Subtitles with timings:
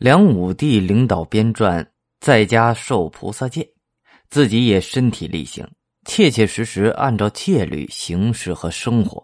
[0.00, 1.86] 梁武帝领导编撰，
[2.20, 3.70] 在家受菩萨戒，
[4.30, 5.70] 自己也身体力行，
[6.06, 9.22] 切切实实按照戒律行事和生活。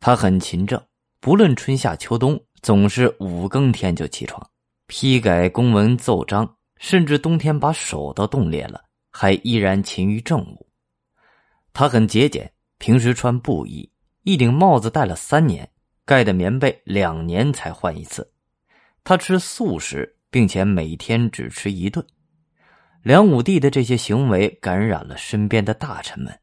[0.00, 0.78] 他很勤政，
[1.18, 4.46] 不论春夏秋冬，总是五更天就起床，
[4.86, 10.66] 批改公文奏章，甚至冬天把手都冻裂了，还依然勤于政务。
[11.72, 13.90] 他很节俭，平时穿布衣，
[14.24, 15.66] 一顶帽子戴了三年，
[16.04, 18.30] 盖的棉被两年才换一次。
[19.04, 22.06] 他吃素食，并且每天只吃一顿。
[23.02, 26.38] 梁武帝的这些行为感染了身边的大臣们。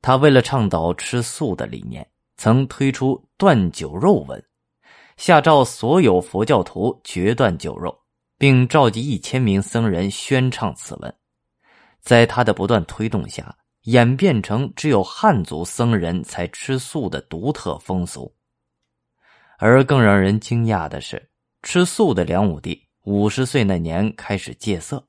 [0.00, 4.42] 他为了倡导吃素的理念，曾推出断酒肉文，
[5.16, 7.98] 下诏所有佛教徒绝断酒肉，
[8.38, 11.12] 并召集一千名僧人宣唱此文。
[12.00, 13.52] 在他的不断推动下，
[13.82, 18.32] 演变成只有汉族僧人才吃素的独特风俗。
[19.58, 21.30] 而更让人惊讶的是。
[21.70, 25.06] 吃素的梁武帝五十岁那年开始戒色，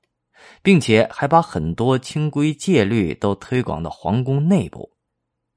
[0.62, 4.92] 并且还把很多清规戒律都推广到皇宫内部。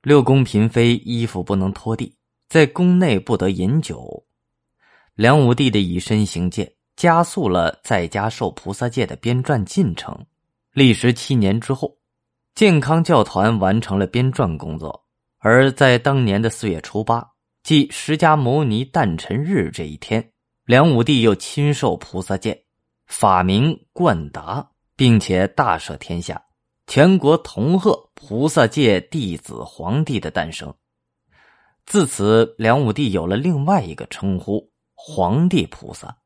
[0.02, 2.14] 六宫嫔妃衣服不能拖地，
[2.48, 4.24] 在宫内不得饮酒。
[5.16, 10.16] 梁武帝的以身行戒，加速了在家受菩萨戒的编撰进程。
[10.72, 11.98] 历时七年之后，
[12.54, 15.04] 健康教团完成了编撰工作。
[15.38, 17.28] 而在当年的四月初八，
[17.64, 20.28] 即释迦牟尼诞辰日这一天。
[20.64, 22.64] 梁武帝又亲授菩萨戒，
[23.06, 26.40] 法名冠达，并且大赦天下，
[26.86, 30.72] 全国同贺菩萨戒弟子皇帝的诞生。
[31.84, 36.16] 自此，梁武帝有了另外一个称呼——皇帝菩萨。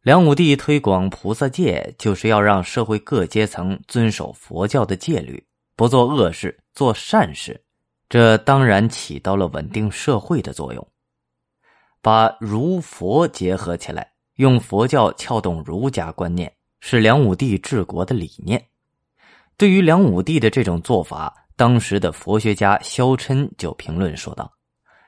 [0.00, 7.62] 梁武帝推广菩萨戒，就是要让社会各阶层遵守佛教的戒律，不做恶事，做善事。
[8.08, 10.88] 这当然起到了稳定社会的作用。
[12.02, 18.64] 把儒佛结合起来，用佛教撬动儒家观念，是梁武帝治国的理念。
[19.58, 24.50] 对于梁武帝的这种做法，当时的佛学家萧琛就评论说道：“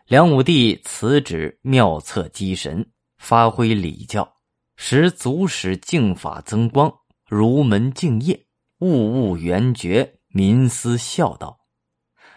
[0.07, 2.87] 梁武帝此旨妙策机神，
[3.17, 4.31] 发挥礼教，
[4.77, 6.93] 使祖史敬法增光，
[7.27, 8.39] 儒门敬业，
[8.81, 11.59] 物物圆觉，民思孝道。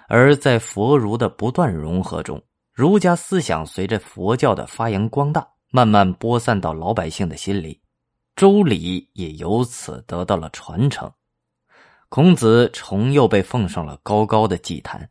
[0.07, 2.41] 而在佛儒的不断融合中。”
[2.75, 7.79] 儒家思想随着佛教的发扬光大，慢慢播散到老百姓的心里，
[8.35, 11.09] 周礼也由此得到了传承。
[12.09, 15.09] 孔子重又被奉上了高高的祭坛。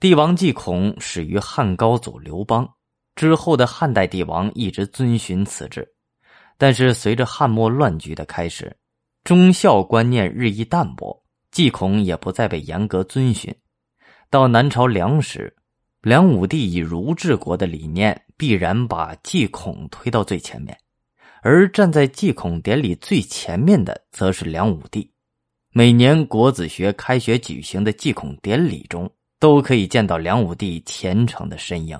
[0.00, 2.68] 帝王祭孔始于汉高祖刘邦，
[3.14, 5.88] 之后的汉代帝王一直遵循此制，
[6.58, 8.76] 但是随着汉末乱局的开始，
[9.22, 13.54] 忠孝观念日益淡薄，祭孔也不再被严格遵循。
[14.28, 15.56] 到南朝梁时。
[16.02, 20.76] 梁武帝以儒治国的理念，必然把祭孔推到最前面，
[21.42, 25.08] 而站在祭孔典礼最前面的，则是梁武帝。
[25.70, 29.08] 每年国子学开学举行的祭孔典礼中，
[29.38, 31.96] 都可以见到梁武帝虔诚的身影。